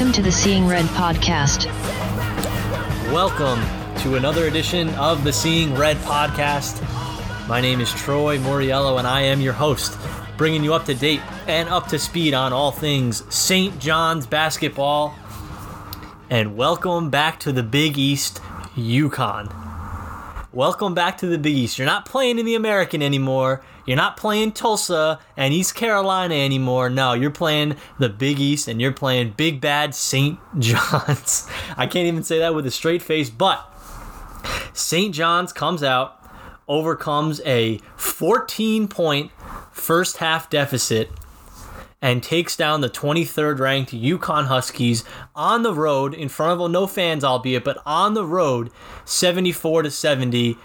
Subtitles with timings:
[0.00, 1.66] Welcome to the Seeing Red podcast.
[3.12, 3.60] Welcome
[4.00, 6.80] to another edition of the Seeing Red podcast.
[7.46, 9.98] My name is Troy Moriello, and I am your host,
[10.38, 13.78] bringing you up to date and up to speed on all things St.
[13.78, 15.14] John's basketball.
[16.30, 18.40] And welcome back to the Big East,
[18.76, 19.59] UConn.
[20.52, 21.78] Welcome back to the Big East.
[21.78, 23.62] You're not playing in the American anymore.
[23.86, 26.90] You're not playing Tulsa and East Carolina anymore.
[26.90, 30.40] No, you're playing the Big East and you're playing Big Bad St.
[30.58, 31.46] John's.
[31.76, 33.64] I can't even say that with a straight face, but
[34.72, 35.14] St.
[35.14, 36.20] John's comes out,
[36.66, 39.30] overcomes a 14 point
[39.70, 41.10] first half deficit
[42.02, 46.86] and takes down the 23rd ranked UConn Huskies on the road in front of no
[46.86, 48.70] fans albeit but on the road
[49.04, 50.56] 74 to 70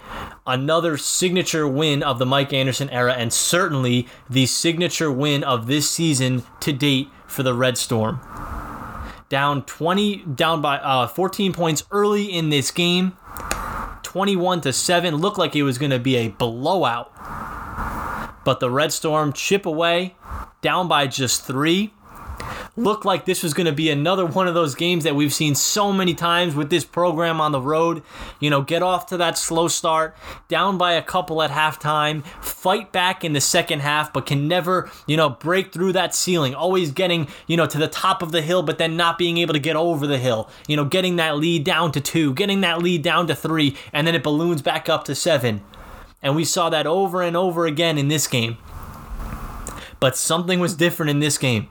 [0.46, 5.90] another signature win of the Mike Anderson era and certainly the signature win of this
[5.90, 8.20] season to date for the Red Storm.
[9.28, 13.16] Down 20 down by uh, 14 points early in this game.
[14.02, 17.12] 21 to 7 looked like it was going to be a blowout
[18.46, 20.14] but the Red Storm chip away
[20.62, 21.92] down by just three.
[22.76, 25.56] Looked like this was going to be another one of those games that we've seen
[25.56, 28.04] so many times with this program on the road.
[28.38, 30.16] You know, get off to that slow start,
[30.46, 34.88] down by a couple at halftime, fight back in the second half, but can never,
[35.08, 36.54] you know, break through that ceiling.
[36.54, 39.54] Always getting, you know, to the top of the hill, but then not being able
[39.54, 40.48] to get over the hill.
[40.68, 44.06] You know, getting that lead down to two, getting that lead down to three, and
[44.06, 45.64] then it balloons back up to seven.
[46.26, 48.56] And we saw that over and over again in this game.
[50.00, 51.68] But something was different in this game.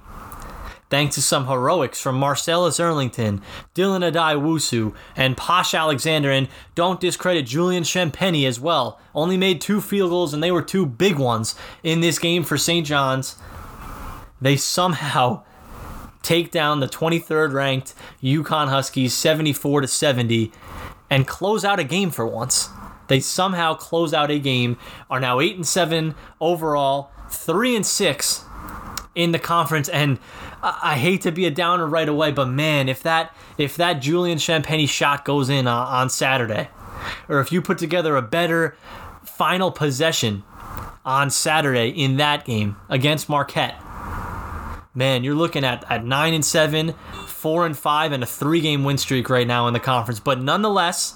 [0.90, 3.42] Thanks to some heroics from Marcellus Earlington,
[3.76, 8.98] Dylan Addae-Wusu, and Posh Alexander, and don't discredit Julian Champagnie as well.
[9.14, 12.58] Only made two field goals, and they were two big ones in this game for
[12.58, 12.88] St.
[12.88, 13.36] John's.
[14.40, 15.44] They somehow
[16.22, 20.54] take down the 23rd ranked UConn Huskies 74 to 70
[21.10, 22.70] and close out a game for once.
[23.08, 24.78] They somehow close out a game,
[25.10, 28.44] are now 8 and 7 overall, three and six
[29.14, 30.20] in the conference, and
[30.62, 34.40] I, hate to be a downer right away, but man, if that if that Julian
[34.40, 36.70] Champagnie shot goes in uh, on Saturday,
[37.30, 38.76] or if you put together a better
[39.24, 40.44] final possession
[41.06, 43.80] on Saturday in that game against Marquette,
[44.96, 46.94] man, you're looking at at nine and seven,
[47.28, 50.20] four and five, and a three game win streak right now in the conference.
[50.20, 51.16] But nonetheless,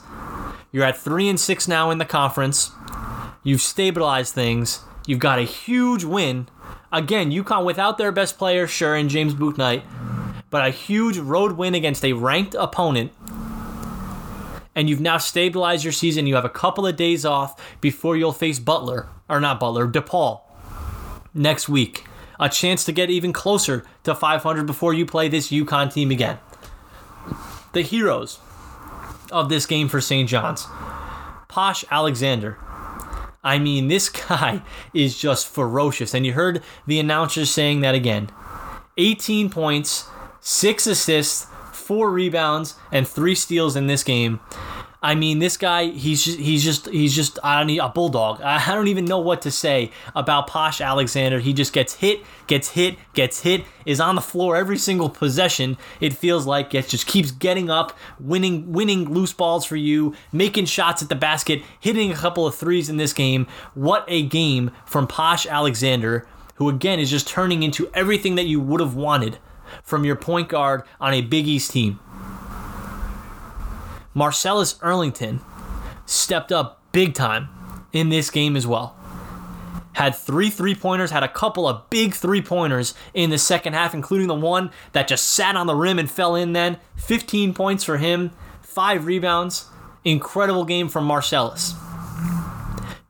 [0.72, 2.72] you're at three and six now in the conference.
[3.44, 4.82] You've stabilized things.
[5.08, 6.48] You've got a huge win.
[6.92, 9.84] Again, UConn without their best player, sure, in James Bouknight,
[10.50, 13.12] but a huge road win against a ranked opponent.
[14.76, 16.28] And you've now stabilized your season.
[16.28, 20.42] You have a couple of days off before you'll face Butler, or not Butler, DePaul
[21.34, 22.06] next week.
[22.40, 26.38] A chance to get even closer to 500 before you play this UConn team again.
[27.74, 28.40] The heroes
[29.32, 30.28] of this game for St.
[30.28, 30.68] John's
[31.48, 32.58] Posh Alexander,
[33.44, 34.62] I mean, this guy
[34.94, 36.14] is just ferocious.
[36.14, 38.30] And you heard the announcers saying that again
[38.98, 40.08] 18 points,
[40.40, 44.40] six assists, four rebounds, and three steals in this game.
[45.02, 48.42] I mean, this guy, he's just, he's just, he's just, I don't need a bulldog.
[48.42, 51.40] I don't even know what to say about Posh Alexander.
[51.40, 55.78] He just gets hit, gets hit, gets hit, is on the floor every single possession.
[56.02, 60.66] It feels like it just keeps getting up, winning, winning loose balls for you, making
[60.66, 63.48] shots at the basket, hitting a couple of threes in this game.
[63.76, 68.60] What a game from Posh Alexander, who again is just turning into everything that you
[68.60, 69.38] would have wanted
[69.82, 72.02] from your point guard on a Big East team.
[74.14, 75.42] Marcellus Earlington
[76.06, 77.50] stepped up big time
[77.92, 78.96] in this game as well.
[79.94, 83.94] Had three three pointers, had a couple of big three pointers in the second half,
[83.94, 86.78] including the one that just sat on the rim and fell in then.
[86.96, 89.66] 15 points for him, five rebounds.
[90.06, 91.74] Incredible game from Marcellus.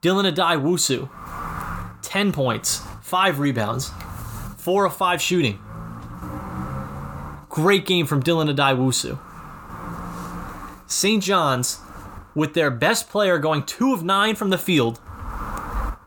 [0.02, 1.10] Dylan Addae-Wusu,
[2.02, 3.92] 10 points, five rebounds,
[4.58, 5.60] four of five shooting.
[7.50, 9.20] Great game from Dylan Addae-Wusu.
[10.90, 11.22] St.
[11.24, 11.80] John's,
[12.34, 15.00] with their best player going two of nine from the field,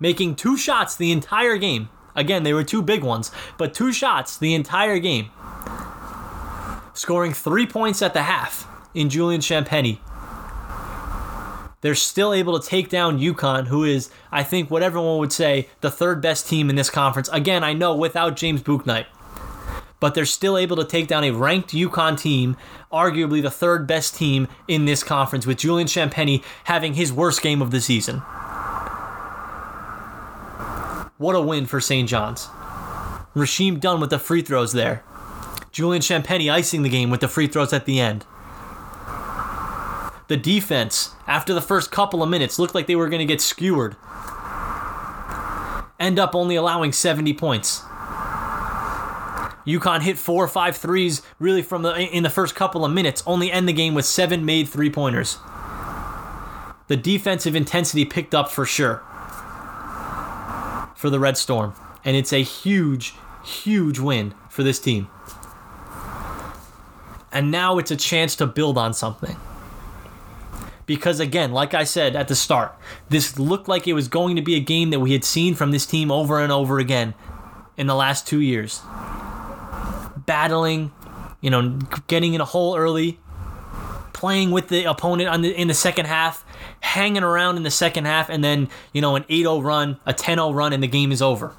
[0.00, 1.88] making two shots the entire game.
[2.16, 5.30] Again, they were two big ones, but two shots the entire game.
[6.94, 10.00] Scoring three points at the half in Julian Champagnie.
[11.80, 15.68] They're still able to take down UConn, who is, I think, what everyone would say,
[15.80, 17.28] the third best team in this conference.
[17.32, 19.06] Again, I know without James Bouknight
[20.02, 22.56] but they're still able to take down a ranked UConn team,
[22.92, 27.62] arguably the third best team in this conference, with Julian Champagnie having his worst game
[27.62, 28.18] of the season.
[31.18, 32.08] What a win for St.
[32.08, 32.46] John's.
[33.36, 35.04] Rasheem Dunn with the free throws there.
[35.70, 38.26] Julian Champagnie icing the game with the free throws at the end.
[40.26, 43.40] The defense, after the first couple of minutes, looked like they were going to get
[43.40, 43.94] skewered.
[46.00, 47.84] End up only allowing 70 points.
[49.66, 53.22] UConn hit four or five threes really from the in the first couple of minutes,
[53.26, 55.38] only end the game with seven made three pointers.
[56.88, 59.02] The defensive intensity picked up for sure
[60.96, 61.74] for the Red Storm,
[62.04, 63.14] and it's a huge,
[63.44, 65.08] huge win for this team.
[67.32, 69.36] And now it's a chance to build on something.
[70.84, 72.74] Because again, like I said at the start,
[73.08, 75.70] this looked like it was going to be a game that we had seen from
[75.70, 77.14] this team over and over again
[77.76, 78.82] in the last two years.
[80.26, 80.92] Battling,
[81.40, 83.18] you know, getting in a hole early,
[84.12, 86.44] playing with the opponent the, in the second half,
[86.80, 90.12] hanging around in the second half, and then, you know, an 8 0 run, a
[90.12, 91.54] 10 0 run, and the game is over.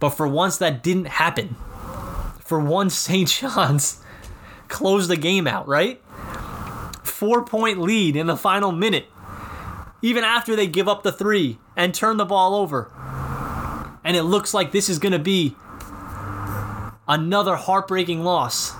[0.00, 1.56] But for once, that didn't happen.
[2.40, 3.28] For once, St.
[3.28, 4.02] John's
[4.68, 6.02] closed the game out, right?
[7.04, 9.06] Four point lead in the final minute,
[10.02, 12.90] even after they give up the three and turn the ball over.
[14.02, 15.54] And it looks like this is going to be
[17.10, 18.72] another heartbreaking loss.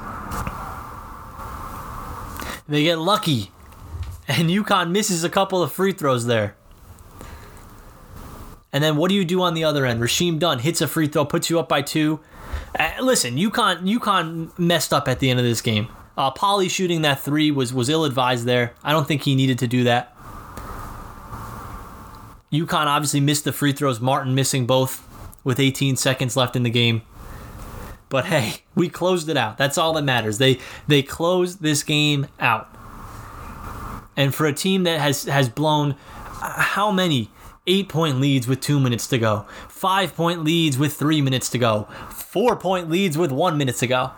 [2.68, 3.50] They get lucky,
[4.28, 6.54] and UConn misses a couple of free throws there.
[8.72, 10.00] And then what do you do on the other end?
[10.00, 12.20] Rasheem Dunn hits a free throw, puts you up by two.
[12.78, 15.88] Uh, listen, UConn UConn messed up at the end of this game.
[16.16, 18.74] Uh, Polley shooting that three was was ill advised there.
[18.84, 20.16] I don't think he needed to do that.
[22.52, 24.00] UConn obviously missed the free throws.
[24.00, 25.04] Martin missing both
[25.42, 27.02] with 18 seconds left in the game.
[28.10, 29.56] But hey, we closed it out.
[29.56, 30.36] That's all that matters.
[30.36, 32.68] They they closed this game out.
[34.16, 35.94] And for a team that has has blown
[36.42, 37.30] uh, how many
[37.66, 41.58] eight point leads with two minutes to go, five point leads with three minutes to
[41.58, 44.10] go, four point leads with one minute to go,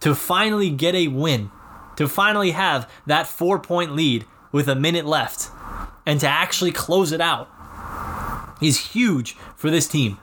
[0.00, 1.50] to finally get a win,
[1.96, 5.50] to finally have that four point lead with a minute left,
[6.06, 7.50] and to actually close it out
[8.62, 10.18] is huge for this team.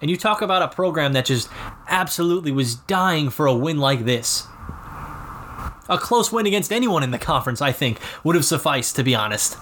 [0.00, 1.48] And you talk about a program that just
[1.88, 4.46] absolutely was dying for a win like this.
[5.88, 9.14] A close win against anyone in the conference, I think, would have sufficed, to be
[9.14, 9.56] honest.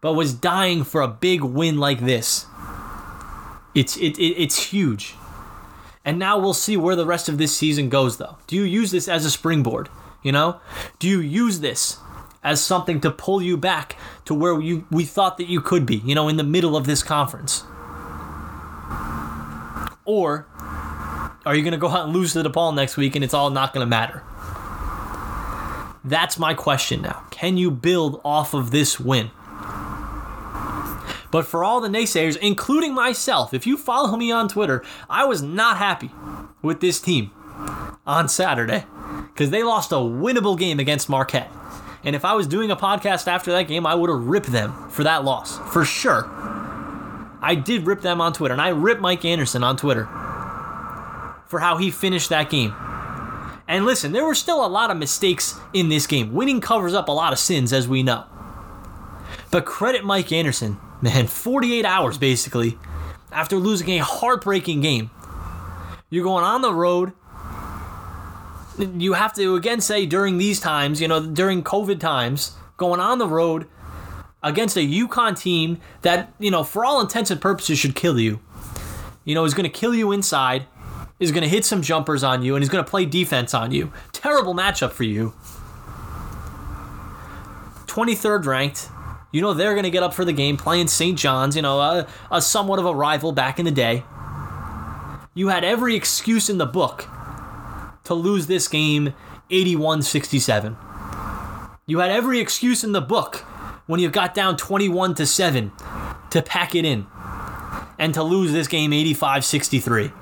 [0.00, 2.46] But was dying for a big win like this.
[3.74, 5.14] It's it, it it's huge.
[6.04, 8.36] And now we'll see where the rest of this season goes though.
[8.46, 9.88] Do you use this as a springboard?
[10.22, 10.60] You know?
[10.98, 11.98] Do you use this
[12.42, 15.96] as something to pull you back to where you we thought that you could be,
[15.96, 17.64] you know, in the middle of this conference?
[20.04, 20.46] Or
[21.46, 23.50] are you going to go out and lose to DePaul next week and it's all
[23.50, 24.22] not going to matter?
[26.04, 27.24] That's my question now.
[27.30, 29.30] Can you build off of this win?
[31.30, 35.42] But for all the naysayers, including myself, if you follow me on Twitter, I was
[35.42, 36.12] not happy
[36.62, 37.32] with this team
[38.06, 38.84] on Saturday
[39.32, 41.50] because they lost a winnable game against Marquette.
[42.04, 44.88] And if I was doing a podcast after that game, I would have ripped them
[44.90, 46.22] for that loss, for sure.
[47.44, 50.06] I did rip them on Twitter, and I ripped Mike Anderson on Twitter
[51.46, 52.74] for how he finished that game.
[53.68, 56.32] And listen, there were still a lot of mistakes in this game.
[56.32, 58.24] Winning covers up a lot of sins, as we know.
[59.50, 62.78] But credit Mike Anderson, man, 48 hours basically
[63.30, 65.10] after losing a heartbreaking game.
[66.08, 67.12] You're going on the road.
[68.78, 73.18] You have to again say during these times, you know, during COVID times, going on
[73.18, 73.66] the road
[74.44, 78.38] against a UConn team that, you know, for all intents and purposes should kill you.
[79.24, 80.66] You know, is going to kill you inside,
[81.18, 83.72] is going to hit some jumpers on you, and is going to play defense on
[83.72, 83.90] you.
[84.12, 85.32] Terrible matchup for you.
[87.86, 88.90] 23rd ranked.
[89.32, 91.18] You know they're going to get up for the game playing St.
[91.18, 94.04] John's, you know, a, a somewhat of a rival back in the day.
[95.32, 97.08] You had every excuse in the book
[98.04, 99.14] to lose this game
[99.50, 100.76] 81 67.
[101.86, 103.44] You had every excuse in the book
[103.86, 105.72] when you got down 21 to 7
[106.30, 107.06] to pack it in
[107.98, 110.12] and to lose this game 85 63.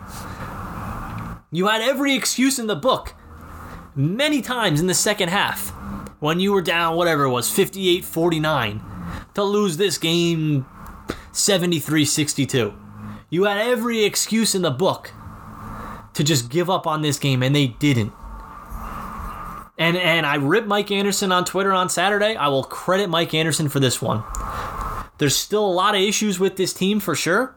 [1.50, 3.14] You had every excuse in the book
[3.94, 5.70] many times in the second half
[6.18, 8.80] when you were down, whatever it was, 58 49,
[9.34, 10.66] to lose this game
[11.32, 12.74] 73 62.
[13.28, 15.10] You had every excuse in the book
[16.14, 18.12] to just give up on this game, and they didn't.
[19.78, 22.36] And and I ripped Mike Anderson on Twitter on Saturday.
[22.36, 24.22] I will credit Mike Anderson for this one.
[25.18, 27.54] There's still a lot of issues with this team for sure.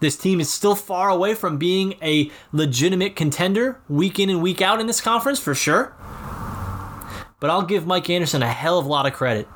[0.00, 4.60] This team is still far away from being a legitimate contender week in and week
[4.60, 5.94] out in this conference for sure.
[7.38, 9.46] But I'll give Mike Anderson a hell of a lot of credit.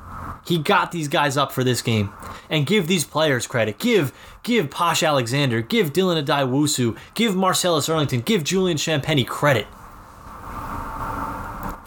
[0.47, 2.11] he got these guys up for this game.
[2.49, 3.77] And give these players credit.
[3.77, 9.67] Give give Posh Alexander, give Dylan Addae-Wusu, give Marcellus Earlington, give Julian Champagnie credit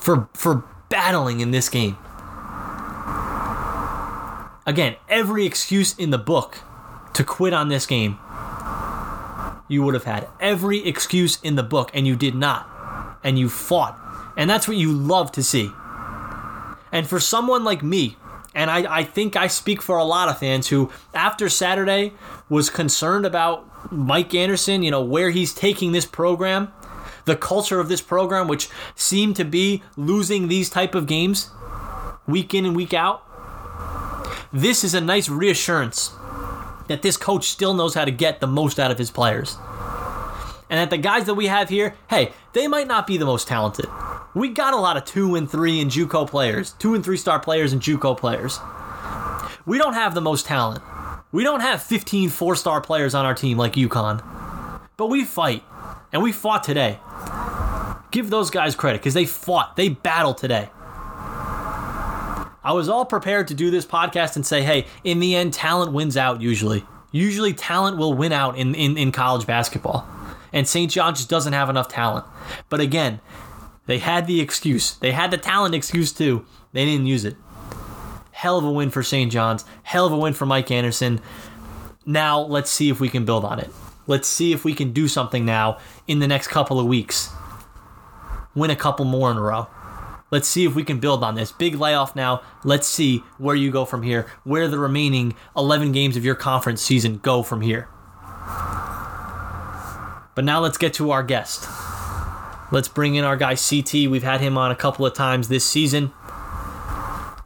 [0.01, 1.97] for for battling in this game.
[4.67, 6.59] Again, every excuse in the book
[7.15, 8.19] to quit on this game.
[9.69, 12.69] You would have had every excuse in the book, and you did not.
[13.23, 13.99] And you fought.
[14.37, 15.71] And that's what you love to see.
[16.93, 18.17] And for someone like me,
[18.55, 22.13] and I, I think I speak for a lot of fans who, after Saturday,
[22.49, 26.73] was concerned about Mike Anderson, you know, where he's taking this program,
[27.25, 31.51] the culture of this program, which seemed to be losing these type of games
[32.27, 33.27] week in and week out.
[34.53, 36.13] This is a nice reassurance
[36.89, 39.57] that this coach still knows how to get the most out of his players.
[40.69, 43.49] And that the guys that we have here, hey, they might not be the most
[43.49, 43.87] talented.
[44.35, 47.41] We got a lot of two and three and JUCO players, two and three star
[47.41, 48.59] players and JUCO players.
[49.67, 50.83] We don't have the most talent.
[51.33, 54.23] We don't have 15 four star players on our team like UConn.
[54.97, 55.63] But we fight,
[56.13, 56.99] and we fought today.
[58.11, 60.69] Give those guys credit because they fought, they battled today.
[62.63, 65.93] I was all prepared to do this podcast and say, hey, in the end, talent
[65.93, 66.85] wins out usually.
[67.13, 70.07] Usually, talent will win out in, in, in college basketball.
[70.53, 70.91] And St.
[70.91, 72.27] John just doesn't have enough talent.
[72.69, 73.21] But again,
[73.87, 74.95] they had the excuse.
[74.95, 76.45] They had the talent excuse too.
[76.73, 77.37] They didn't use it.
[78.31, 79.33] Hell of a win for St.
[79.33, 79.65] John's.
[79.83, 81.21] Hell of a win for Mike Anderson.
[82.07, 83.71] Now, let's see if we can build on it.
[84.07, 87.31] Let's see if we can do something now in the next couple of weeks.
[88.61, 89.69] Win a couple more in a row.
[90.31, 91.51] Let's see if we can build on this.
[91.51, 92.43] Big layoff now.
[92.63, 96.83] Let's see where you go from here, where the remaining 11 games of your conference
[96.83, 97.89] season go from here.
[100.35, 101.67] But now let's get to our guest.
[102.71, 104.11] Let's bring in our guy CT.
[104.11, 106.13] We've had him on a couple of times this season.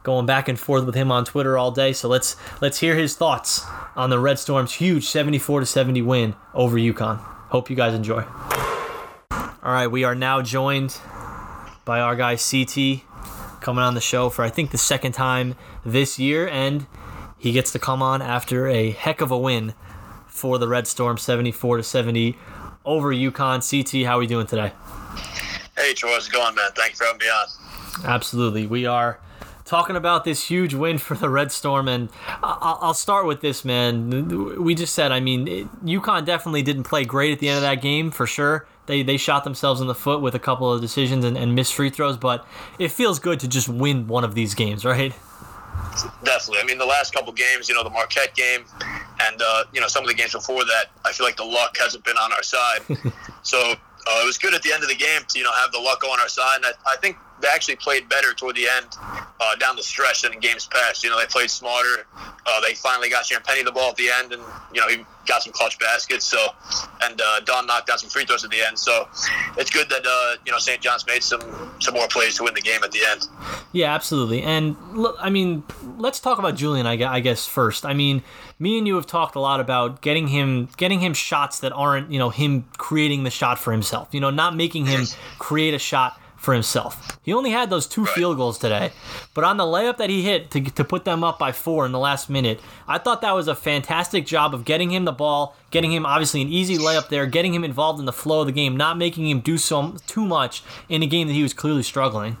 [0.03, 1.93] Going back and forth with him on Twitter all day.
[1.93, 6.35] So let's let's hear his thoughts on the Red Storm's huge 74 to 70 win
[6.53, 7.19] over UConn.
[7.47, 8.25] Hope you guys enjoy.
[9.65, 10.95] All right, we are now joined
[11.85, 13.01] by our guy CT
[13.61, 16.85] coming on the show for I think the second time this year, and
[17.39, 19.73] he gets to come on after a heck of a win
[20.27, 22.37] for the Red Storm, 74 to 70
[22.85, 23.67] over UConn.
[23.67, 24.71] CT, how are we doing today?
[25.75, 26.69] Hey, Troy, how's it going, man?
[26.75, 27.47] Thank you for having me on.
[28.05, 29.19] Absolutely, we are
[29.63, 32.09] talking about this huge win for the Red Storm, and
[32.43, 34.63] I'll start with this, man.
[34.63, 37.81] We just said, I mean, UConn definitely didn't play great at the end of that
[37.81, 41.25] game for sure they they shot themselves in the foot with a couple of decisions
[41.25, 42.45] and, and missed free throws, but
[42.79, 45.13] it feels good to just win one of these games, right?
[46.23, 46.59] Definitely.
[46.61, 48.65] I mean, the last couple games, you know, the Marquette game,
[49.21, 51.77] and uh, you know some of the games before that, I feel like the luck
[51.77, 52.81] hasn't been on our side.
[53.43, 53.75] so
[54.07, 55.79] uh, it was good at the end of the game to you know have the
[55.79, 56.57] luck on our side.
[56.57, 58.87] And I, I think they actually played better toward the end,
[59.39, 61.03] uh, down the stretch than in games past.
[61.03, 62.07] You know, they played smarter.
[62.45, 64.41] Uh, they finally got Champagnie the ball at the end, and
[64.73, 66.25] you know he got some clutch baskets.
[66.25, 66.37] So,
[67.03, 68.77] and uh, Dunn knocked down some free throws at the end.
[68.77, 69.07] So,
[69.57, 70.81] it's good that uh, you know St.
[70.81, 71.41] John's made some
[71.79, 73.27] some more plays to win the game at the end.
[73.71, 74.43] Yeah, absolutely.
[74.43, 74.75] And
[75.19, 75.63] I mean,
[75.97, 76.85] let's talk about Julian.
[76.85, 77.85] I guess first.
[77.85, 78.23] I mean,
[78.59, 82.11] me and you have talked a lot about getting him getting him shots that aren't
[82.11, 84.09] you know him creating the shot for himself.
[84.11, 85.05] You know, not making him
[85.39, 87.17] create a shot for himself.
[87.23, 88.91] He only had those two field goals today,
[89.33, 91.91] but on the layup that he hit to, to put them up by four in
[91.91, 95.55] the last minute, I thought that was a fantastic job of getting him the ball,
[95.71, 98.51] getting him obviously an easy layup there, getting him involved in the flow of the
[98.51, 101.83] game, not making him do so too much in a game that he was clearly
[101.83, 102.37] struggling.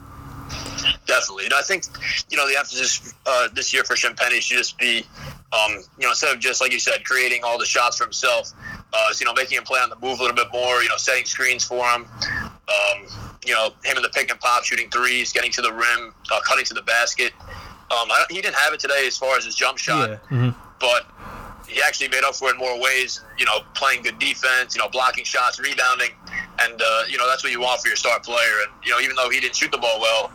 [1.05, 1.85] Definitely, and I think
[2.29, 5.05] you know the emphasis uh, this year for Champagnie should just be,
[5.53, 8.51] um, you know, instead of just like you said, creating all the shots for himself,
[8.93, 10.89] uh, so, you know, making him play on the move a little bit more, you
[10.89, 13.07] know, setting screens for him, um,
[13.45, 16.39] you know, him in the pick and pop, shooting threes, getting to the rim, uh,
[16.41, 17.33] cutting to the basket.
[17.91, 20.15] Um, he didn't have it today as far as his jump shot, yeah.
[20.29, 20.49] mm-hmm.
[20.79, 21.05] but
[21.67, 23.21] he actually made up for it in more ways.
[23.37, 26.09] You know, playing good defense, you know, blocking shots, rebounding,
[26.61, 28.63] and uh, you know that's what you want for your star player.
[28.63, 30.31] And you know, even though he didn't shoot the ball well,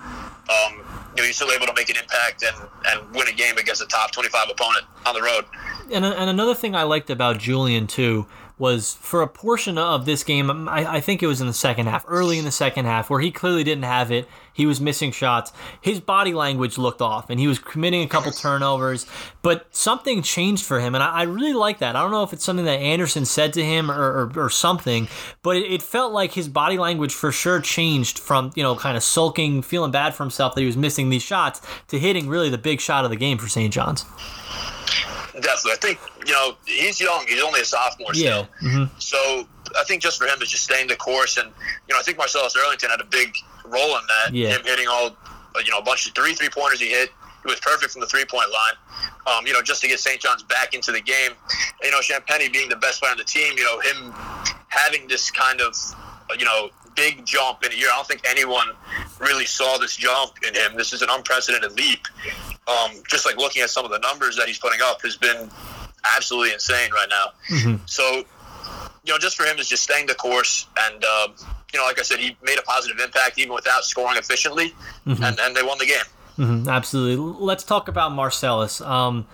[0.50, 0.84] um,
[1.16, 3.82] you know, he's still able to make an impact and, and win a game against
[3.82, 5.44] a top 25 opponent on the road.
[5.92, 8.26] And, and another thing I liked about Julian too
[8.58, 11.86] was for a portion of this game, I, I, think it was in the second
[11.86, 14.28] half, early in the second half, where he clearly didn't have it.
[14.60, 15.54] He was missing shots.
[15.80, 19.06] His body language looked off, and he was committing a couple turnovers.
[19.40, 21.96] But something changed for him, and I, I really like that.
[21.96, 25.08] I don't know if it's something that Anderson said to him or, or, or something,
[25.42, 28.98] but it, it, felt like his body language for sure changed from you know kind
[28.98, 32.50] of sulking, feeling bad for himself that he was missing these shots, to hitting really
[32.50, 33.72] the big shot of the game for St.
[33.72, 34.04] John's.
[35.32, 37.24] Definitely, I think you know he's young.
[37.26, 38.44] He's only a sophomore yeah.
[38.44, 38.48] still.
[38.62, 38.98] Mm-hmm.
[38.98, 39.46] So
[39.78, 41.48] I think just for him is just staying the course, and
[41.88, 43.34] you know I think Marcellus Earlington had a big
[43.70, 44.34] role in that.
[44.34, 44.48] Yeah.
[44.50, 45.16] Him hitting all
[45.64, 47.10] you know a bunch of three three pointers he hit,
[47.42, 48.74] He was perfect from the three point line.
[49.26, 50.20] Um, you know, just to get St.
[50.20, 51.32] John's back into the game.
[51.82, 53.54] You know, Champagnie being the best player on the team.
[53.56, 54.14] You know, him
[54.68, 55.74] having this kind of
[56.38, 57.88] you know big jump in a year.
[57.90, 58.68] I don't think anyone
[59.18, 60.76] really saw this jump in him.
[60.76, 62.06] This is an unprecedented leap.
[62.66, 65.50] Um, just like looking at some of the numbers that he's putting up has been
[66.16, 67.56] absolutely insane right now.
[67.56, 67.84] Mm-hmm.
[67.86, 68.24] So,
[69.04, 70.66] you know, just for him is just staying the course.
[70.78, 71.28] And, uh,
[71.72, 74.74] you know, like I said, he made a positive impact even without scoring efficiently,
[75.06, 75.22] mm-hmm.
[75.22, 76.04] and, and they won the game.
[76.38, 77.16] Mm-hmm, absolutely.
[77.44, 78.80] Let's talk about Marcellus.
[78.80, 79.26] Um,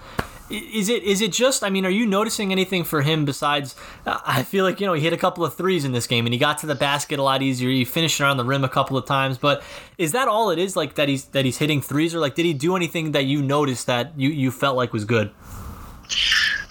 [0.49, 1.65] is it is it just?
[1.65, 3.75] I mean, are you noticing anything for him besides?
[4.05, 6.25] Uh, I feel like you know he hit a couple of threes in this game,
[6.25, 7.69] and he got to the basket a lot easier.
[7.69, 9.63] He finished around the rim a couple of times, but
[9.99, 10.77] is that all it is?
[10.77, 13.43] Like that he's that he's hitting threes, or like did he do anything that you
[13.43, 15.33] noticed that you you felt like was good?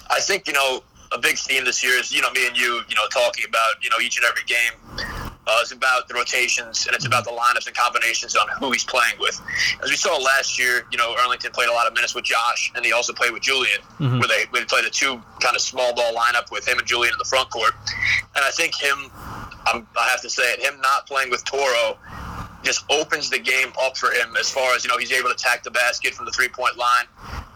[0.10, 0.82] I think you know
[1.16, 3.82] a big theme this year is you know me and you you know talking about
[3.82, 4.74] you know each and every game
[5.48, 8.84] uh, it's about the rotations and it's about the lineups and combinations on who he's
[8.84, 9.40] playing with.
[9.84, 12.72] As we saw last year, you know, Earlington played a lot of minutes with Josh,
[12.76, 14.20] and he also played with Julian, mm-hmm.
[14.20, 17.14] where they, they played a two kind of small ball lineup with him and Julian
[17.14, 17.74] in the front court.
[18.36, 19.12] And I think him,
[19.68, 22.00] I'm, I have to say it, him not playing with Toro
[22.64, 25.36] just opens the game up for him as far as you know he's able to
[25.36, 27.06] attack the basket from the three point line.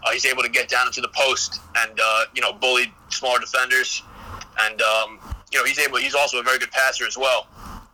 [0.04, 3.38] Uh, he's able to get down into the post and uh, you know bully smaller
[3.38, 4.02] defenders,
[4.60, 5.18] and um,
[5.52, 5.98] you know he's able.
[5.98, 7.46] He's also a very good passer as well.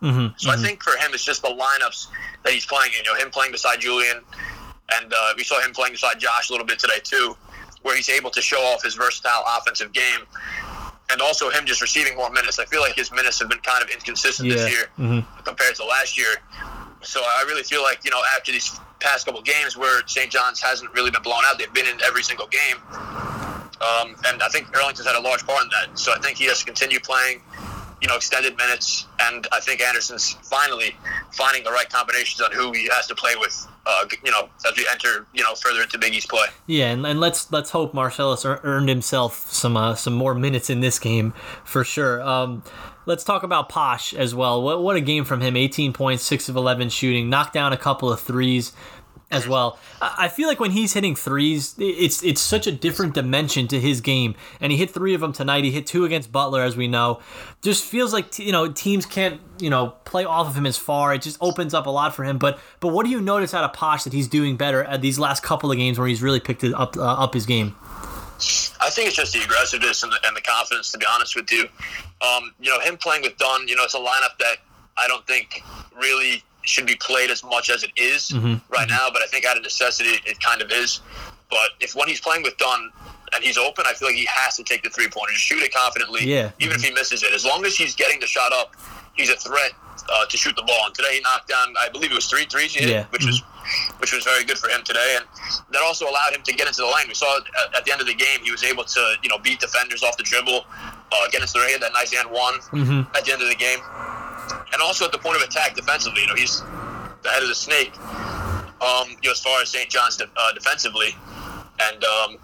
[0.03, 0.51] Mm-hmm, so mm-hmm.
[0.51, 2.09] I think for him, it's just the lineups
[2.45, 3.05] that he's playing in.
[3.05, 4.19] You know, him playing beside Julian,
[4.93, 7.37] and uh, we saw him playing beside Josh a little bit today too,
[7.83, 10.21] where he's able to show off his versatile offensive game,
[11.11, 12.59] and also him just receiving more minutes.
[12.59, 14.57] I feel like his minutes have been kind of inconsistent yeah.
[14.57, 15.43] this year mm-hmm.
[15.45, 16.37] compared to last year.
[17.03, 20.31] So I really feel like you know after these past couple games where St.
[20.31, 22.77] John's hasn't really been blown out, they've been in every single game.
[23.77, 25.99] Um, and I think Earlington's had a large part in that.
[25.99, 27.43] So I think he has to continue playing
[28.01, 30.95] you know, extended minutes, and I think Anderson's finally
[31.33, 33.67] finding the right combinations on who he has to play with.
[33.87, 36.47] Uh, you know, as we enter, you know, further into Big East play.
[36.67, 40.81] Yeah, and, and let's let's hope Marcellus earned himself some uh, some more minutes in
[40.81, 41.33] this game
[41.65, 42.21] for sure.
[42.23, 42.63] Um,
[43.07, 44.63] let's talk about Posh as well.
[44.63, 45.57] What what a game from him!
[45.57, 48.73] 18 points, six of 11 shooting, knocked down a couple of threes
[49.31, 49.79] as well.
[50.01, 54.01] I feel like when he's hitting threes, it's it's such a different dimension to his
[54.01, 54.35] game.
[54.61, 55.65] And he hit three of them tonight.
[55.65, 57.21] He hit two against Butler, as we know.
[57.63, 61.13] Just feels like you know teams can't you know play off of him as far.
[61.15, 62.39] It just opens up a lot for him.
[62.39, 65.19] But but what do you notice out of Posh that he's doing better at these
[65.19, 67.75] last couple of games where he's really picked up uh, up his game?
[68.81, 70.93] I think it's just the aggressiveness and the, and the confidence.
[70.93, 71.69] To be honest with you,
[72.21, 73.67] um, you know him playing with Dunn.
[73.69, 74.57] You know it's a lineup that
[74.97, 75.63] I don't think
[75.99, 78.57] really should be played as much as it is mm-hmm.
[78.73, 81.01] right now, but I think out of necessity, it kind of is.
[81.49, 82.91] But if when he's playing with Dunn
[83.35, 85.63] and he's open, I feel like he has to take the three pointer, just shoot
[85.63, 86.51] it confidently, yeah.
[86.59, 86.85] even mm-hmm.
[86.85, 87.33] if he misses it.
[87.33, 88.75] As long as he's getting the shot up,
[89.15, 89.71] he's a threat
[90.13, 90.87] uh, to shoot the ball.
[90.87, 93.05] And today he knocked down, I believe it was three threes he hit, yeah.
[93.11, 93.31] which mm-hmm.
[93.31, 93.43] was
[93.99, 95.27] which was very good for him today, and
[95.73, 97.09] that also allowed him to get into the lane.
[97.09, 99.39] We saw at, at the end of the game he was able to you know
[99.39, 103.17] beat defenders off the dribble, uh, get into the lane, that nice and one mm-hmm.
[103.17, 103.81] at the end of the game
[104.73, 106.23] and also at the point of attack defensively.
[106.23, 106.61] You know, he's
[107.23, 107.93] the head of the snake.
[108.81, 109.89] Um, you know, as far as St.
[109.89, 111.17] John's de- uh, defensively,
[111.81, 112.37] and um,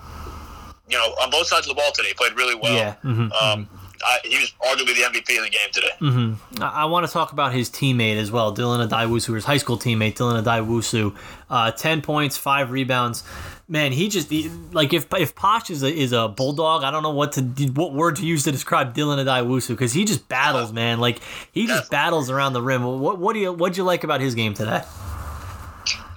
[0.89, 2.75] you know, on both sides of the ball today, he played really well.
[2.75, 2.95] Yeah.
[3.05, 3.33] Mm-hmm.
[3.33, 3.69] Um,
[4.05, 5.91] I, he was arguably the MVP of the game today.
[6.01, 6.63] Mm-hmm.
[6.63, 9.79] I, I want to talk about his teammate as well, Dylan Addae-Wusu, his high school
[9.79, 11.17] teammate, Dylan Addae-Wusu.
[11.53, 13.25] Uh, 10 points, 5 rebounds.
[13.69, 17.03] Man, he just he, like if if Posh is a, is a bulldog, I don't
[17.03, 20.73] know what to what word to use to describe Dylan Addae-Wusu because he just battles,
[20.73, 20.99] man.
[20.99, 21.21] Like
[21.53, 22.83] he just battles around the rim.
[22.85, 24.83] What what do you what do you like about his game today?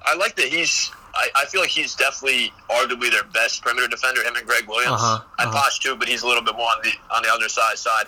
[0.06, 4.22] I like that he's I, I, feel like he's definitely arguably their best perimeter defender.
[4.22, 5.02] Him and Greg Williams.
[5.02, 5.50] Uh-huh, uh-huh.
[5.50, 7.78] I Posh too, but he's a little bit more on the on the other side
[7.78, 8.08] side,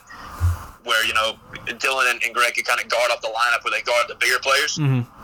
[0.83, 1.35] where you know
[1.65, 4.15] Dylan and, and Greg can kind of guard up the lineup where they guard the
[4.15, 4.77] bigger players.
[4.77, 5.16] Mm-hmm.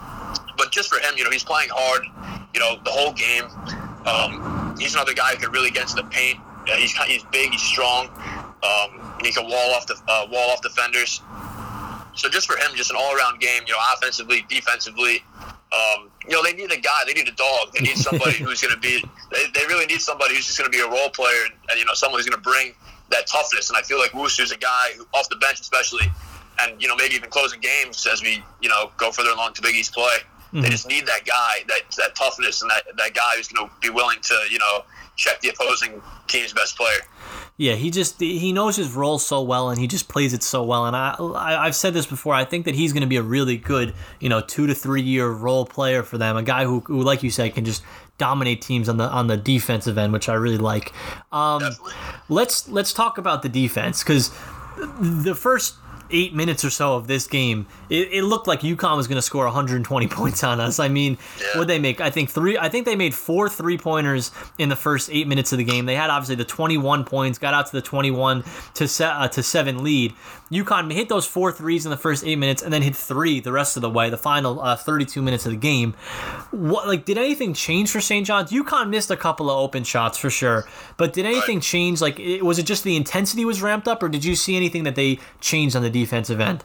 [0.58, 2.06] But just for him, you know, he's playing hard.
[2.54, 3.46] You know, the whole game.
[4.06, 6.40] Um, he's another guy who can really get into the paint.
[6.66, 7.52] He's he's big.
[7.52, 8.08] He's strong.
[8.64, 11.22] Um, he can wall off the uh, wall off defenders.
[12.16, 13.64] So just for him, just an all around game.
[13.68, 15.24] You know, offensively, defensively.
[15.74, 17.00] Um, you know, they need a guy.
[17.08, 17.74] They need a dog.
[17.74, 19.04] They need somebody who's going to be.
[19.32, 21.80] They, they really need somebody who's just going to be a role player and, and
[21.80, 22.74] you know someone who's going to bring
[23.10, 23.70] that toughness.
[23.70, 26.06] And I feel like Wusu's a guy who, off the bench, especially,
[26.62, 29.62] and you know maybe even closing games as we you know go further along to
[29.62, 30.18] Big East play.
[30.54, 30.62] Mm-hmm.
[30.62, 33.74] They just need that guy, that that toughness, and that that guy who's going to
[33.82, 34.84] be willing to you know
[35.16, 37.00] check the opposing team's best player.
[37.58, 40.64] Yeah, he just he knows his role so well, and he just plays it so
[40.64, 40.86] well.
[40.86, 42.36] And I, I have said this before.
[42.36, 45.02] I think that he's going to be a really good, you know, two to three
[45.02, 46.38] year role player for them.
[46.38, 47.84] A guy who, who, like you said, can just
[48.18, 50.94] dominate teams on the on the defensive end, which I really like.
[51.32, 51.64] Um,
[52.30, 54.30] let's let's talk about the defense because
[54.78, 55.76] the first
[56.14, 59.22] eight minutes or so of this game, it, it looked like UConn was going to
[59.22, 60.80] score 120 points on us.
[60.80, 61.58] I mean, Yeah.
[61.60, 62.00] what they make?
[62.00, 62.58] I think three.
[62.58, 65.86] I think they made four three pointers in the first eight minutes of the game.
[65.86, 68.44] They had obviously the 21 points, got out to the 21
[68.76, 70.14] to se- uh, to seven lead.
[70.52, 73.52] UConn hit those four threes in the first eight minutes, and then hit three the
[73.52, 74.10] rest of the way.
[74.12, 75.94] The final uh, 32 minutes of the game.
[76.52, 78.26] What like did anything change for St.
[78.28, 78.52] John's?
[78.52, 82.02] UConn missed a couple of open shots for sure, but did anything change?
[82.02, 84.84] Like, it, was it just the intensity was ramped up, or did you see anything
[84.84, 86.64] that they changed on the defensive end?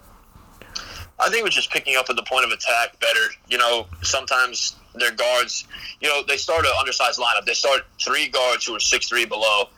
[1.20, 3.26] I think it was just picking up at the point of attack better.
[3.48, 5.66] You know, sometimes their guards,
[6.00, 7.44] you know, they start an undersized lineup.
[7.44, 9.68] They start three guards who are six three below.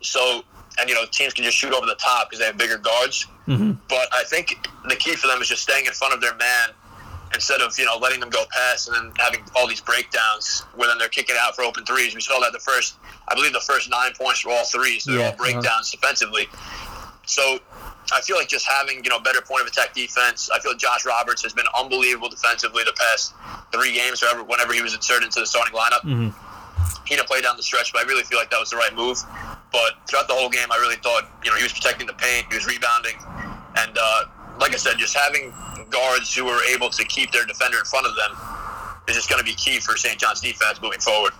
[0.00, 0.42] So,
[0.78, 3.26] and you know, teams can just shoot over the top because they have bigger guards.
[3.46, 3.72] Mm-hmm.
[3.88, 4.56] But I think
[4.88, 6.70] the key for them is just staying in front of their man
[7.34, 10.88] instead of you know letting them go past and then having all these breakdowns where
[10.88, 12.14] then they're kicking out for open threes.
[12.14, 12.96] We saw that the first,
[13.28, 15.04] I believe, the first nine points were all threes.
[15.04, 16.48] So they're Yeah, all breakdowns defensively.
[17.26, 17.58] So
[18.12, 20.50] I feel like just having you know better point of attack defense.
[20.52, 23.34] I feel like Josh Roberts has been unbelievable defensively the past
[23.72, 24.22] three games.
[24.22, 26.04] Whenever whenever he was inserted into the starting lineup,
[27.06, 28.94] he didn't play down the stretch, but I really feel like that was the right
[28.94, 29.18] move.
[29.72, 32.46] But throughout the whole game, I really thought you know he was protecting the paint,
[32.50, 33.16] he was rebounding,
[33.76, 34.24] and uh,
[34.60, 35.52] like I said, just having
[35.90, 38.32] guards who were able to keep their defender in front of them
[39.08, 40.18] is just going to be key for St.
[40.18, 41.32] John's defense moving forward.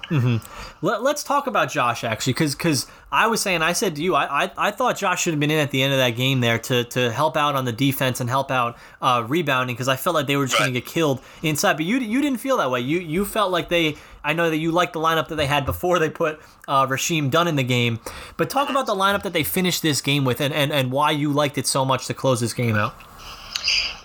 [0.83, 4.15] Let, us talk about Josh actually, because because I was saying I said to you
[4.15, 6.41] I, I I thought Josh should have been in at the end of that game
[6.41, 9.97] there to to help out on the defense and help out uh, rebounding because I
[9.97, 11.75] felt like they were just going to get killed inside.
[11.75, 12.81] But you you didn't feel that way.
[12.81, 13.97] You you felt like they.
[14.23, 17.31] I know that you liked the lineup that they had before they put uh, Rasheem
[17.31, 18.01] Dunn in the game.
[18.37, 21.13] But talk about the lineup that they finished this game with and, and, and why
[21.13, 22.95] you liked it so much to close this game out.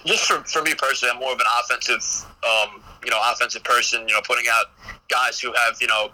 [0.06, 4.08] just for, for me personally, I'm more of an offensive, um, you know, offensive person.
[4.08, 4.66] You know, putting out
[5.10, 6.12] guys who have, you know,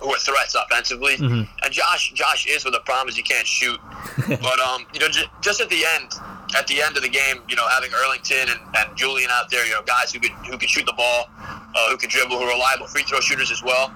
[0.00, 1.14] who are threats offensively.
[1.62, 3.78] And Josh, Josh is, but the problem is he can't shoot.
[4.28, 6.12] but um, you know, just, just at the end,
[6.56, 9.64] at the end of the game, you know, having Earlington and, and Julian out there,
[9.66, 12.44] you know, guys who could who could shoot the ball, uh, who could dribble, who
[12.44, 13.92] are reliable free throw shooters as well.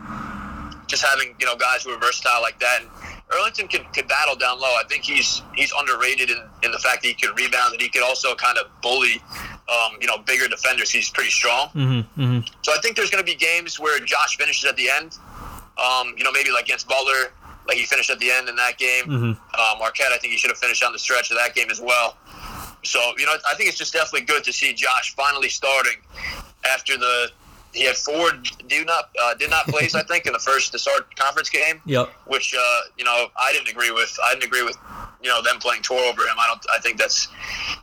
[0.86, 2.82] Just having you know guys who are versatile like that.
[2.82, 2.90] And
[3.30, 4.68] Earlington could, could battle down low.
[4.68, 7.88] I think he's he's underrated in, in the fact that he could rebound and he
[7.88, 9.22] could also kind of bully,
[9.68, 10.90] um, you know, bigger defenders.
[10.90, 11.68] He's pretty strong.
[11.68, 12.40] Mm-hmm, mm-hmm.
[12.62, 15.18] So I think there's going to be games where Josh finishes at the end.
[15.78, 17.32] Um, you know, maybe like against Butler,
[17.66, 19.04] like he finished at the end in that game.
[19.06, 19.38] Mhm.
[19.54, 21.80] Uh, Marquette, I think he should have finished on the stretch of that game as
[21.80, 22.16] well.
[22.84, 25.96] So you know, I think it's just definitely good to see Josh finally starting
[26.64, 27.30] after the
[27.74, 28.30] he had four
[28.68, 29.94] do not uh, did not plays.
[29.94, 32.08] I think in the first the start conference game Yep.
[32.26, 34.16] which uh, you know I didn't agree with.
[34.24, 34.76] I didn't agree with
[35.22, 36.36] you know them playing tour over him.
[36.38, 36.64] I don't.
[36.74, 37.28] I think that's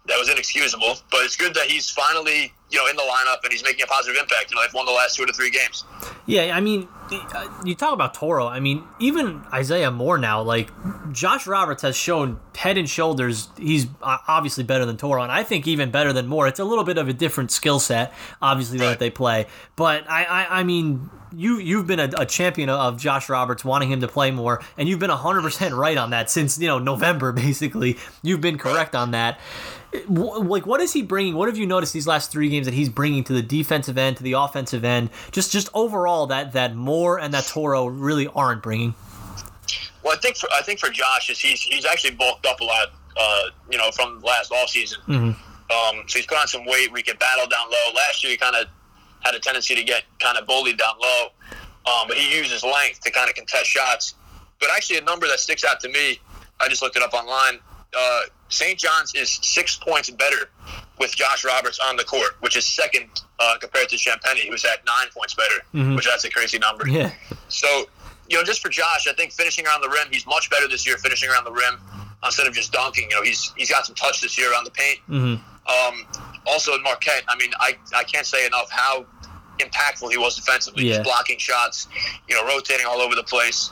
[0.08, 0.96] that was inexcusable.
[1.12, 3.88] But it's good that he's finally you know in the lineup and he's making a
[3.88, 4.50] positive impact.
[4.50, 5.84] You know they've won the last two to three games.
[6.26, 8.48] Yeah, I mean, uh, you talk about Toro.
[8.48, 10.72] I mean, even Isaiah Moore now, like
[11.12, 13.50] Josh Roberts has shown head and shoulders.
[13.58, 16.48] He's uh, obviously better than Toro, and I think even better than Moore.
[16.48, 19.48] It's a little bit of a different skill set, obviously that they play.
[19.76, 23.91] But I, I, I mean, you you've been a, a champion of Josh Roberts, wanting
[23.91, 26.80] him to play more, and you've been hundred percent right on that since you know
[26.80, 27.32] November.
[27.41, 29.39] Basically, you've been correct on that.
[30.08, 31.36] Like, what is he bringing?
[31.36, 34.17] What have you noticed these last three games that he's bringing to the defensive end,
[34.17, 35.10] to the offensive end?
[35.32, 38.96] Just, just overall, that that Moore and that Toro really aren't bringing.
[40.04, 42.63] Well, I think for I think for Josh is he's he's actually bulked up a
[42.63, 42.88] lot.
[43.17, 45.00] Uh, you know from last off season.
[45.08, 45.36] Mhm.
[45.72, 46.91] Um, so he's put on some weight.
[46.91, 47.94] We could battle down low.
[47.96, 48.67] Last year he kind of
[49.22, 51.26] had a tendency to get kind of bullied down low,
[51.86, 54.16] um, but he uses length to kind of contest shots.
[54.60, 56.20] But actually, a number that sticks out to me,
[56.60, 57.60] I just looked it up online.
[57.98, 58.78] Uh, St.
[58.78, 60.50] John's is six points better
[61.00, 64.86] with Josh Roberts on the court, which is second uh, compared to Champagnie, who's at
[64.86, 65.96] nine points better, Mhm.
[65.96, 66.88] which that's a crazy number.
[66.88, 67.12] Yeah,
[67.50, 67.90] So,
[68.30, 70.86] you know, just for Josh, I think finishing around the rim, he's much better this
[70.86, 71.80] year finishing around the rim
[72.24, 73.10] instead of just dunking.
[73.10, 75.00] You know, he's he's got some touch this year around the paint.
[75.08, 75.36] hmm
[75.68, 76.08] Um,
[76.48, 79.06] also in Marquette, I mean, I, I can't say enough how
[79.60, 80.98] impactful he was defensively, Yeah.
[80.98, 81.88] just blocking shots,
[82.28, 83.72] you know, rotating all over the place.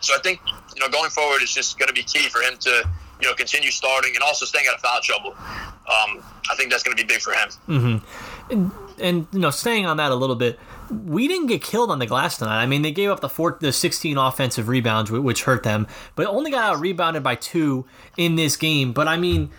[0.00, 0.40] So I think,
[0.74, 2.88] you know, going forward, it's just going to be key for him to,
[3.20, 5.30] you know, continue starting and also staying out of foul trouble.
[5.32, 8.02] Um, I think that's going to be big for him.
[8.50, 10.58] and, and you know, staying on that a little bit,
[10.90, 12.60] we didn't get killed on the glass tonight.
[12.62, 16.26] I mean, they gave up the four, the 16 offensive rebounds, which hurt them, but
[16.26, 18.92] only got out rebounded by two in this game.
[18.92, 19.50] But I mean,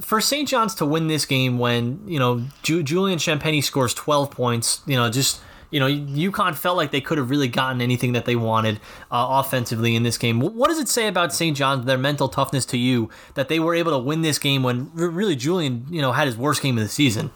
[0.00, 0.48] for St.
[0.48, 4.96] John's to win this game when you know Ju- Julian Champagnie scores 12 points, you
[4.96, 8.36] know, just you know, UConn felt like they could have really gotten anything that they
[8.36, 8.76] wanted
[9.10, 10.40] uh, offensively in this game.
[10.40, 11.54] What does it say about St.
[11.54, 14.90] John's, their mental toughness to you, that they were able to win this game when
[14.94, 17.30] really Julian, you know, had his worst game of the season?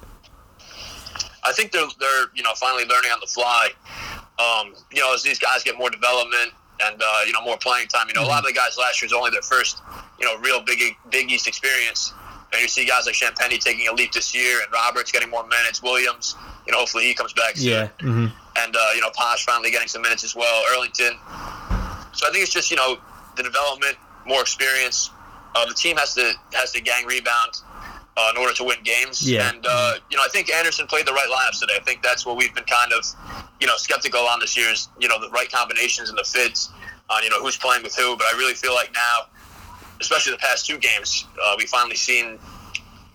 [1.45, 3.69] I think they're they're you know finally learning on the fly.
[4.39, 7.89] Um, you know, as these guys get more development and uh, you know more playing
[7.89, 8.07] time.
[8.09, 9.83] You know, a lot of the guys last year was only their first
[10.19, 10.79] you know real big
[11.11, 12.15] Big East experience,
[12.53, 15.47] know, you see guys like Champagnie taking a leap this year, and Roberts getting more
[15.47, 15.83] minutes.
[15.83, 16.37] Williams,
[16.67, 17.71] you know, hopefully he comes back soon.
[17.71, 17.89] Yeah.
[18.01, 18.27] Mm-hmm.
[18.57, 20.63] And uh, you know, Posh finally getting some minutes as well.
[20.73, 21.17] Earlington.
[22.15, 22.99] So I think it's just you know
[23.37, 25.11] the development, more experience.
[25.55, 27.63] Uh, the team has to has to gang rebound
[28.17, 29.29] uh, in order to win games.
[29.29, 29.51] Yeah.
[29.51, 31.75] And uh, you know, I think Anderson played the right lineups today.
[31.77, 33.05] I think that's what we've been kind of
[33.61, 36.71] you know skeptical on this year is you know the right combinations and the fits
[37.11, 38.17] on you know who's playing with who.
[38.17, 39.27] But I really feel like now,
[40.03, 42.39] especially the past two games, uh, we finally seen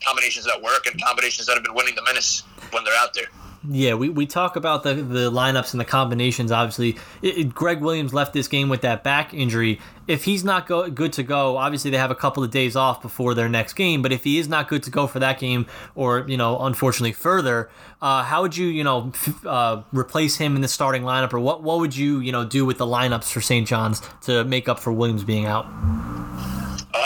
[0.04, 3.28] combinations that work and combinations that have been winning the minutes when they're out there.
[3.69, 6.52] Yeah, we, we talk about the, the lineups and the combinations.
[6.52, 9.80] Obviously, it, it, Greg Williams left this game with that back injury.
[10.08, 13.02] If he's not go, good to go, obviously they have a couple of days off
[13.02, 14.02] before their next game.
[14.02, 17.12] But if he is not good to go for that game, or you know, unfortunately
[17.12, 17.69] further,
[18.02, 21.39] uh, how would you you know f- uh, replace him in the starting lineup, or
[21.39, 23.67] what what would you you know do with the lineups for St.
[23.67, 25.65] John's to make up for Williams being out?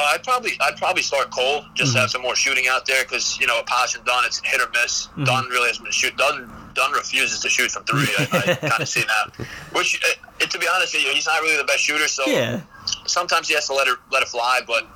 [0.02, 1.96] Uh, I'd probably I'd probably start Cole just mm-hmm.
[1.96, 4.62] to have some more shooting out there because you know Posh and Dunn it's hit
[4.62, 5.08] or miss.
[5.08, 5.26] Mm-hmm.
[5.26, 6.16] Dunn really has been shoot.
[6.18, 8.08] Dunn Dunn refuses to shoot from three.
[8.18, 9.48] I, I kind of see that.
[9.74, 12.08] Which, it, uh, to be honest, he's not really the best shooter.
[12.08, 12.62] So yeah.
[13.06, 14.62] sometimes he has to let it let it fly.
[14.66, 14.88] But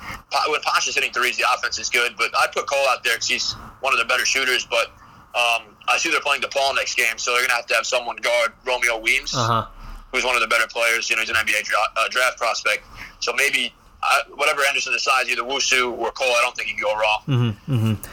[0.49, 2.15] when Posh is hitting threes, the offense is good.
[2.17, 4.65] But I put Cole out there because he's one of the better shooters.
[4.65, 4.87] But
[5.35, 8.15] um, I see they're playing DePaul next game, so they're gonna have to have someone
[8.17, 9.67] guard Romeo Weems, uh-huh.
[10.11, 11.09] who's one of the better players.
[11.09, 12.83] You know, he's an NBA dra- uh, draft prospect.
[13.19, 16.84] So maybe I, whatever Anderson decides, either Wusu or Cole, I don't think he can
[16.84, 17.21] go wrong.
[17.27, 18.12] Mm-hmm, mm-hmm.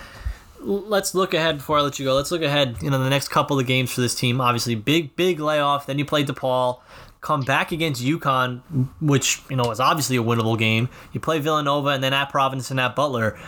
[0.65, 2.15] Let's look ahead before I let you go.
[2.15, 2.77] Let's look ahead.
[2.83, 4.41] You know, the next couple of games for this team.
[4.41, 5.87] Obviously, big, big layoff.
[5.87, 6.81] Then you play DePaul.
[7.21, 8.63] Come back against UConn,
[9.01, 10.89] which you know is obviously a winnable game.
[11.13, 13.39] You play Villanova, and then at Providence and at Butler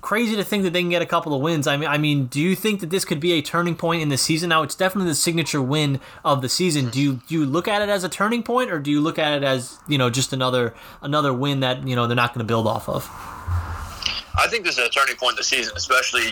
[0.00, 1.66] crazy to think that they can get a couple of wins.
[1.66, 4.08] I mean, I mean, do you think that this could be a turning point in
[4.08, 4.48] the season?
[4.48, 6.90] Now, it's definitely the signature win of the season.
[6.90, 9.18] Do you do you look at it as a turning point, or do you look
[9.18, 12.44] at it as you know just another another win that you know they're not going
[12.44, 13.08] to build off of?
[14.36, 16.28] I think this is a turning point in the season, especially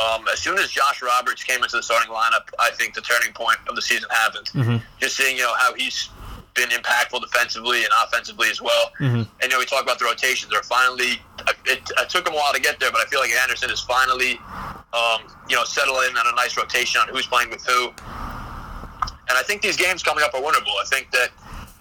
[0.00, 2.48] um, as soon as Josh Roberts came into the starting lineup.
[2.58, 4.46] I think the turning point of the season happened.
[4.46, 4.76] Mm-hmm.
[4.98, 6.08] Just seeing you know how he's
[6.54, 8.92] been impactful defensively and offensively as well.
[9.00, 9.16] Mm-hmm.
[9.16, 10.50] And you know, we talk about the rotations.
[10.50, 11.20] They're finally.
[11.70, 13.80] It, it, took him a while to get there, but I feel like Anderson is
[13.80, 14.38] finally,
[14.92, 17.88] um, you know, settling on a nice rotation on who's playing with who.
[17.88, 20.74] And I think these games coming up are winnable.
[20.82, 21.30] I think that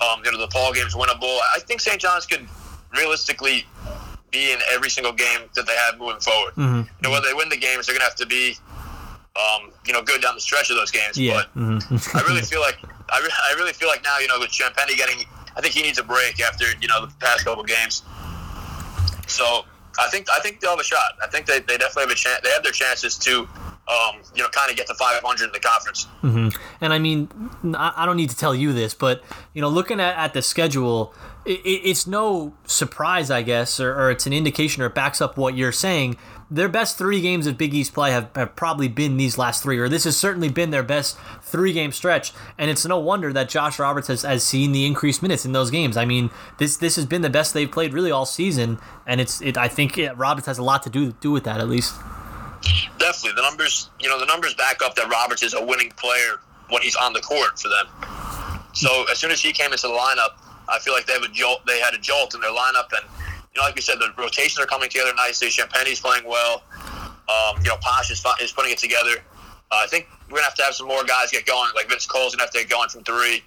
[0.02, 1.39] um, you know DePaul game's winnable.
[1.56, 1.99] I think St.
[1.99, 2.47] John's could
[2.95, 3.65] realistically
[4.32, 6.54] be in every single game that they have moving forward.
[6.54, 6.82] Mm-hmm.
[6.82, 8.56] You know, whether they win the games, they're going to have to be,
[9.36, 11.17] um, you know, good down the stretch of those games.
[11.17, 11.34] Yeah.
[11.34, 12.17] But mm-hmm.
[12.17, 12.78] I really feel like
[13.10, 15.25] I, re- I really feel like now, you know, with Champagnie getting,
[15.56, 18.04] I think he needs a break after you know the past couple games.
[19.28, 19.65] So
[19.99, 21.13] I think I think they'll have a shot.
[21.21, 22.41] I think they, they definitely have a chance.
[22.43, 25.59] They have their chances to, um, you know, kind of get to 500 in the
[25.59, 26.07] conference.
[26.23, 26.49] Mm-hmm.
[26.81, 27.29] And I mean,
[27.75, 31.13] I don't need to tell you this, but you know, looking at, at the schedule,
[31.49, 35.38] it, it's no surprise, I guess, or, or it's an indication or it backs up
[35.38, 36.17] what you're saying
[36.51, 39.77] their best three games of Big East play have, have probably been these last three,
[39.77, 42.33] or this has certainly been their best three game stretch.
[42.57, 45.69] And it's no wonder that Josh Roberts has, has seen the increased minutes in those
[45.69, 45.95] games.
[45.95, 49.41] I mean, this this has been the best they've played really all season, and it's
[49.41, 49.57] it.
[49.57, 51.95] I think it, Roberts has a lot to do do with that at least.
[52.97, 53.89] Definitely, the numbers.
[53.99, 57.13] You know, the numbers back up that Roberts is a winning player when he's on
[57.13, 57.88] the court for them.
[58.73, 60.31] So as soon as he came into the lineup,
[60.69, 61.65] I feel like they have a jolt.
[61.65, 63.03] They had a jolt in their lineup, and
[63.53, 65.49] you know, like we said, the rotations are coming together nicely.
[65.49, 66.63] Champagnie's playing well.
[67.29, 69.17] Um, you know, Posh is, is putting it together.
[69.71, 71.69] Uh, I think we're gonna have to have some more guys get going.
[71.75, 73.43] Like Vince Cole's gonna have to get going from three.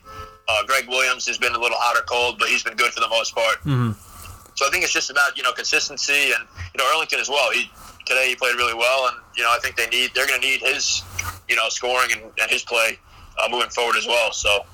[0.49, 3.01] Uh, Greg Williams has been a little hot or cold, but he's been good for
[3.01, 3.57] the most part.
[3.65, 3.93] Mm-hmm.
[4.55, 7.51] So I think it's just about you know consistency and you know Earlington as well.
[7.51, 7.71] He
[8.07, 10.47] today he played really well, and you know I think they need they're going to
[10.47, 11.03] need his
[11.49, 12.99] you know scoring and, and his play
[13.43, 14.33] uh, moving forward as well.
[14.33, 14.65] So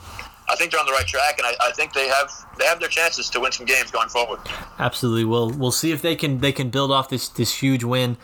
[0.51, 2.81] I think they're on the right track, and I, I, think they have they have
[2.81, 4.41] their chances to win some games going forward.
[4.79, 5.25] Absolutely.
[5.25, 8.17] We'll we'll see if they can they can build off this this huge win.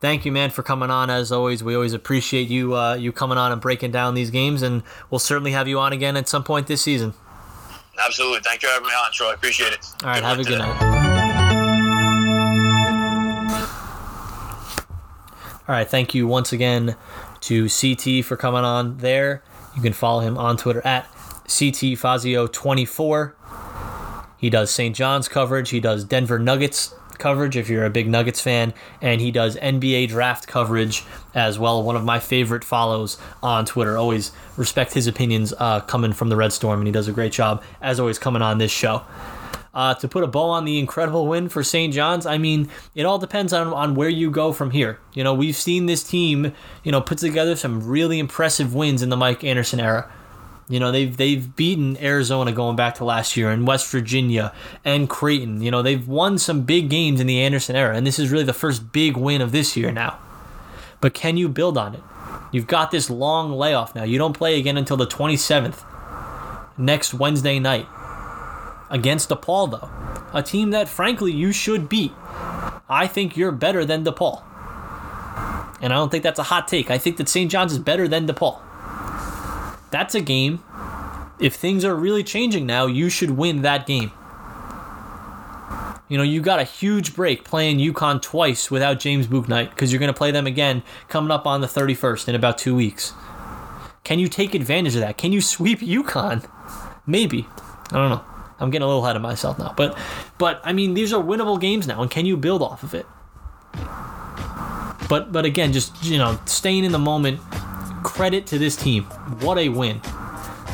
[0.00, 1.10] Thank you, man, for coming on.
[1.10, 4.60] As always, we always appreciate you uh, you coming on and breaking down these games,
[4.60, 7.14] and we'll certainly have you on again at some point this season.
[8.04, 8.40] Absolutely.
[8.40, 9.30] Thank you for having me on, Troy.
[9.30, 9.86] I appreciate it.
[10.02, 10.16] All right.
[10.16, 10.64] Good have a good today.
[10.64, 10.82] night.
[15.68, 15.88] All right.
[15.88, 16.96] Thank you once again
[17.42, 19.42] to CT for coming on there.
[19.76, 21.06] You can follow him on Twitter at
[21.46, 23.36] CT Fazio 24.
[24.38, 24.94] He does St.
[24.94, 25.70] John's coverage.
[25.70, 30.08] He does Denver Nuggets coverage if you're a big Nuggets fan, and he does NBA
[30.08, 31.82] draft coverage as well.
[31.82, 33.96] One of my favorite follows on Twitter.
[33.96, 37.32] Always respect his opinions uh, coming from the Red Storm, and he does a great
[37.32, 39.02] job as always coming on this show.
[39.72, 41.94] Uh, to put a bow on the incredible win for St.
[41.94, 44.98] John's, I mean, it all depends on, on where you go from here.
[45.14, 46.52] You know, we've seen this team,
[46.84, 50.12] you know, put together some really impressive wins in the Mike Anderson era
[50.68, 54.52] You know, they've they've beaten Arizona going back to last year and West Virginia
[54.84, 55.60] and Creighton.
[55.60, 58.44] You know, they've won some big games in the Anderson era, and this is really
[58.44, 60.18] the first big win of this year now.
[61.00, 62.02] But can you build on it?
[62.52, 64.04] You've got this long layoff now.
[64.04, 65.84] You don't play again until the 27th,
[66.78, 67.88] next Wednesday night,
[68.90, 69.90] against DePaul, though.
[70.38, 72.12] A team that, frankly, you should beat.
[72.88, 74.42] I think you're better than DePaul.
[75.80, 76.90] And I don't think that's a hot take.
[76.90, 77.50] I think that St.
[77.50, 78.60] John's is better than DePaul.
[79.92, 80.64] That's a game.
[81.38, 84.10] If things are really changing now, you should win that game.
[86.08, 90.00] You know, you got a huge break playing UConn twice without James Bouknight because you're
[90.00, 93.12] going to play them again coming up on the 31st in about two weeks.
[94.04, 95.16] Can you take advantage of that?
[95.16, 96.48] Can you sweep UConn?
[97.06, 97.46] Maybe.
[97.90, 98.24] I don't know.
[98.58, 99.74] I'm getting a little ahead of myself now.
[99.76, 99.98] But
[100.38, 103.06] but I mean these are winnable games now and can you build off of it?
[105.08, 107.40] But but again, just you know, staying in the moment,
[108.02, 109.04] credit to this team.
[109.40, 110.00] What a win.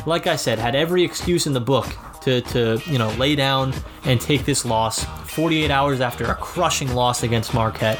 [0.05, 1.85] Like I said, had every excuse in the book
[2.21, 6.93] to, to you know lay down and take this loss 48 hours after a crushing
[6.93, 7.99] loss against Marquette.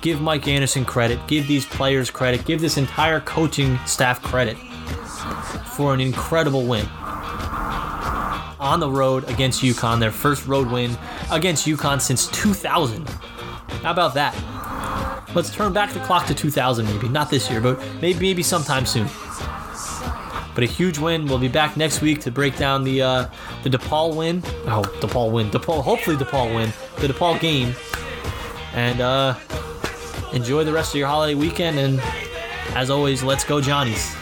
[0.00, 4.56] Give Mike Anderson credit, give these players credit, give this entire coaching staff credit
[5.74, 6.86] for an incredible win
[8.60, 10.96] on the road against UConn, their first road win
[11.30, 13.08] against UConn since 2000.
[13.08, 14.34] How about that?
[15.34, 18.86] Let's turn back the clock to 2000, maybe not this year, but maybe maybe sometime
[18.86, 19.08] soon
[20.54, 21.26] but a huge win.
[21.26, 23.28] We'll be back next week to break down the uh,
[23.62, 24.42] the DePaul win.
[24.66, 25.50] Oh, DePaul win.
[25.50, 26.72] DePaul, hopefully DePaul win.
[27.00, 27.74] The DePaul game,
[28.72, 29.34] and uh,
[30.32, 31.78] enjoy the rest of your holiday weekend.
[31.78, 32.00] And
[32.74, 34.14] as always, let's go Johnnies.